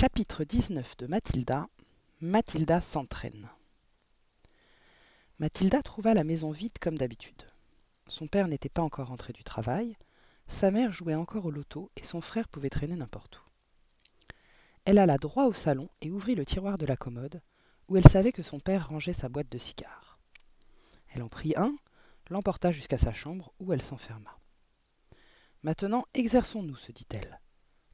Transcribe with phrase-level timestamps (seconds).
[0.00, 1.68] Chapitre 19 de Mathilda.
[2.20, 3.48] Mathilda s'entraîne.
[5.40, 7.42] Mathilda trouva la maison vide comme d'habitude.
[8.06, 9.96] Son père n'était pas encore rentré du travail,
[10.46, 13.42] sa mère jouait encore au loto et son frère pouvait traîner n'importe où.
[14.84, 17.42] Elle alla droit au salon et ouvrit le tiroir de la commode,
[17.88, 20.20] où elle savait que son père rangeait sa boîte de cigares.
[21.12, 21.74] Elle en prit un,
[22.30, 24.38] l'emporta jusqu'à sa chambre, où elle s'enferma.
[25.64, 27.40] Maintenant, exerçons-nous, se dit-elle.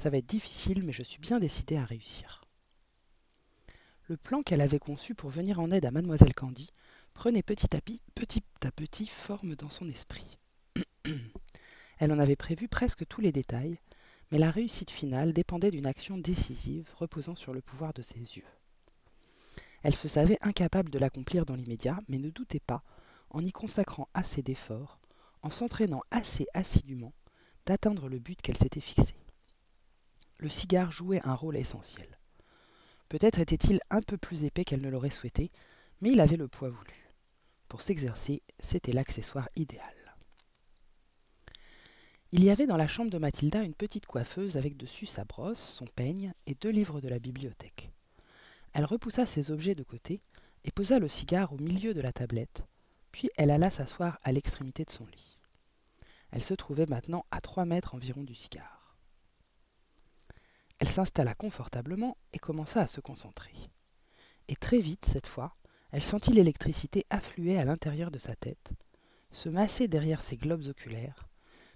[0.00, 2.46] Ça va être difficile, mais je suis bien décidée à réussir.
[4.08, 6.70] Le plan qu'elle avait conçu pour venir en aide à mademoiselle Candy
[7.12, 10.38] prenait petit à petit, petit à petit forme dans son esprit.
[11.98, 13.78] elle en avait prévu presque tous les détails,
[14.30, 18.48] mais la réussite finale dépendait d'une action décisive reposant sur le pouvoir de ses yeux.
[19.82, 22.82] Elle se savait incapable de l'accomplir dans l'immédiat, mais ne doutait pas,
[23.28, 24.98] en y consacrant assez d'efforts,
[25.42, 27.12] en s'entraînant assez assidûment,
[27.66, 29.19] d'atteindre le but qu'elle s'était fixé.
[30.40, 32.18] Le cigare jouait un rôle essentiel.
[33.10, 35.52] Peut-être était-il un peu plus épais qu'elle ne l'aurait souhaité,
[36.00, 37.12] mais il avait le poids voulu.
[37.68, 39.94] Pour s'exercer, c'était l'accessoire idéal.
[42.32, 45.74] Il y avait dans la chambre de Mathilda une petite coiffeuse avec dessus sa brosse,
[45.78, 47.90] son peigne et deux livres de la bibliothèque.
[48.72, 50.22] Elle repoussa ses objets de côté
[50.64, 52.64] et posa le cigare au milieu de la tablette,
[53.12, 55.38] puis elle alla s'asseoir à l'extrémité de son lit.
[56.30, 58.79] Elle se trouvait maintenant à trois mètres environ du cigare.
[60.80, 63.52] Elle s'installa confortablement et commença à se concentrer.
[64.48, 65.54] Et très vite, cette fois,
[65.92, 68.70] elle sentit l'électricité affluer à l'intérieur de sa tête,
[69.30, 71.28] se masser derrière ses globes oculaires,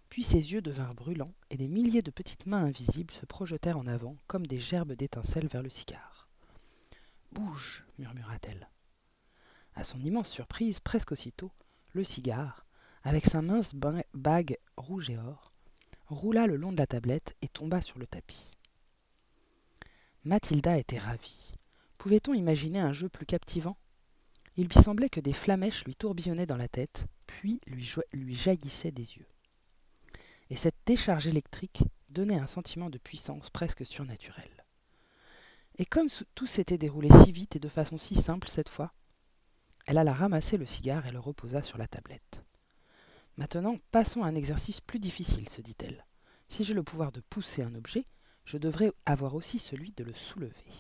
[0.08, 3.86] puis ses yeux devinrent brûlants et des milliers de petites mains invisibles se projetèrent en
[3.86, 6.28] avant comme des gerbes d'étincelles vers le cigare.
[7.32, 8.70] Bouge, murmura-t-elle.
[9.74, 11.52] À son immense surprise, presque aussitôt,
[11.92, 12.64] le cigare,
[13.02, 13.74] avec sa mince
[14.14, 15.52] bague rouge et or,
[16.06, 18.53] roula le long de la tablette et tomba sur le tapis.
[20.24, 21.52] Mathilda était ravie.
[21.98, 23.76] Pouvait-on imaginer un jeu plus captivant?
[24.56, 28.92] Il lui semblait que des flamèches lui tourbillonnaient dans la tête, puis lui, lui jaillissaient
[28.92, 29.26] des yeux
[30.50, 34.64] et cette décharge électrique donnait un sentiment de puissance presque surnaturelle.
[35.78, 38.92] Et comme tout s'était déroulé si vite et de façon si simple cette fois,
[39.86, 42.42] elle alla ramasser le cigare et le reposa sur la tablette.
[43.36, 46.06] Maintenant, passons à un exercice plus difficile, se dit-elle.
[46.48, 48.06] Si j'ai le pouvoir de pousser un objet,
[48.44, 50.72] je devrais avoir aussi celui de le soulever.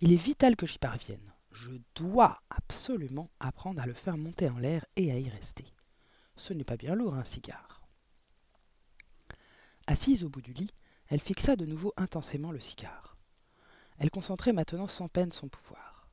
[0.00, 1.32] Il est vital que j'y parvienne.
[1.52, 5.64] Je dois absolument apprendre à le faire monter en l'air et à y rester.
[6.36, 7.82] Ce n'est pas bien lourd un cigare.
[9.86, 10.74] Assise au bout du lit,
[11.08, 13.16] elle fixa de nouveau intensément le cigare.
[13.98, 16.08] Elle concentrait maintenant sans peine son pouvoir.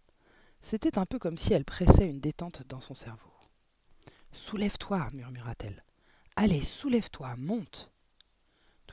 [0.62, 3.34] C'était un peu comme si elle pressait une détente dans son cerveau.
[4.32, 5.84] Soulève-toi, murmura-t-elle.
[6.36, 7.92] Allez, soulève-toi, monte.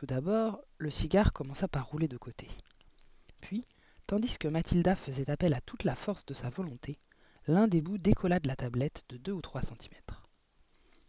[0.01, 2.49] Tout d'abord, le cigare commença par rouler de côté.
[3.43, 3.67] Puis,
[4.07, 6.99] tandis que Mathilda faisait appel à toute la force de sa volonté,
[7.47, 10.27] l'un des bouts décolla de la tablette de deux ou trois centimètres.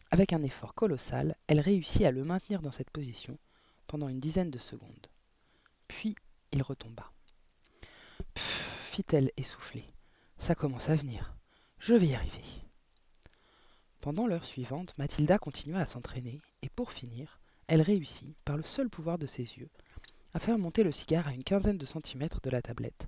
[0.09, 3.39] Avec un effort colossal, elle réussit à le maintenir dans cette position,
[3.87, 5.07] pendant une dizaine de secondes.
[5.87, 6.13] Puis
[6.51, 7.13] il retomba.
[8.33, 9.85] Pfff, fit-elle essoufflée.
[10.37, 11.33] Ça commence à venir.
[11.79, 12.43] Je vais y arriver.
[14.01, 18.89] Pendant l'heure suivante, Mathilda continua à s'entraîner, et pour finir, elle réussit, par le seul
[18.89, 19.69] pouvoir de ses yeux,
[20.33, 23.07] à faire monter le cigare à une quinzaine de centimètres de la tablette,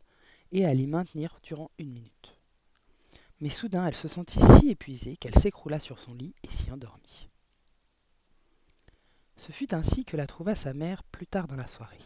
[0.51, 2.37] et à l'y maintenir durant une minute.
[3.41, 7.29] Mais soudain elle se sentit si épuisée qu'elle s'écroula sur son lit et s'y endormit.
[9.35, 11.97] Ce fut ainsi que la trouva sa mère plus tard dans la soirée.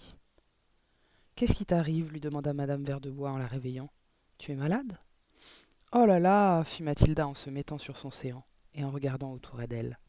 [1.36, 2.12] Qu'est-ce qui t'arrive?
[2.12, 3.91] lui demanda madame Verdebois en la réveillant.
[4.40, 4.97] Tu es malade
[5.91, 8.44] Oh là là fit Mathilda en se mettant sur son séant
[8.74, 10.00] et en regardant autour d'elle.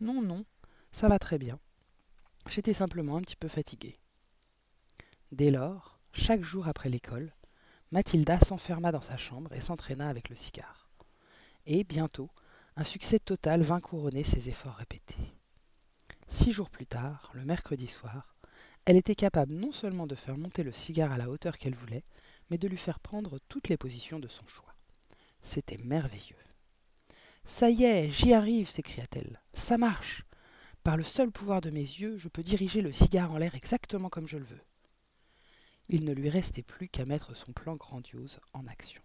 [0.00, 0.44] Non, non,
[0.90, 1.58] ça va très bien.
[2.48, 3.98] J'étais simplement un petit peu fatiguée.
[5.32, 7.32] Dès lors, chaque jour après l'école,
[7.90, 10.90] Mathilda s'enferma dans sa chambre et s'entraîna avec le cigare.
[11.66, 12.30] Et, bientôt,
[12.76, 15.34] un succès total vint couronner ses efforts répétés.
[16.28, 18.36] Six jours plus tard, le mercredi soir,
[18.84, 22.04] elle était capable non seulement de faire monter le cigare à la hauteur qu'elle voulait,
[22.50, 24.74] mais de lui faire prendre toutes les positions de son choix.
[25.42, 26.36] C'était merveilleux.
[27.46, 29.40] Ça y est, j'y arrive, s'écria-t-elle.
[29.54, 30.24] Ça marche.
[30.84, 34.10] Par le seul pouvoir de mes yeux, je peux diriger le cigare en l'air exactement
[34.10, 34.60] comme je le veux.
[35.88, 39.03] Il ne lui restait plus qu'à mettre son plan grandiose en action.